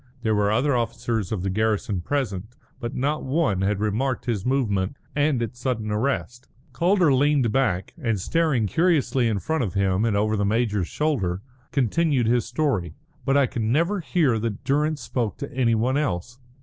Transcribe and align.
There 0.23 0.33
were 0.33 0.51
other 0.51 0.75
officers 0.75 1.31
of 1.31 1.43
the 1.43 1.51
garrison 1.51 2.01
present, 2.01 2.55
but 2.79 2.95
not 2.95 3.23
one 3.23 3.61
had 3.61 3.79
remarked 3.79 4.25
his 4.25 4.47
movement 4.47 4.95
and 5.15 5.43
its 5.43 5.59
sudden 5.59 5.91
arrest. 5.91 6.47
Calder 6.73 7.13
leaned 7.13 7.51
back, 7.51 7.93
and 8.01 8.19
staring 8.19 8.65
curiously 8.65 9.27
in 9.27 9.37
front 9.37 9.63
of 9.63 9.75
him 9.75 10.03
and 10.03 10.17
over 10.17 10.35
the 10.35 10.43
major's 10.43 10.87
shoulder, 10.87 11.43
continued 11.71 12.25
his 12.25 12.45
story. 12.45 12.95
"But 13.25 13.37
I 13.37 13.45
could 13.45 13.61
never 13.61 13.99
hear 13.99 14.39
that 14.39 14.63
Durrance 14.63 15.01
spoke 15.03 15.37
to 15.37 15.53
any 15.53 15.75
one 15.75 15.97
else. 15.97 16.39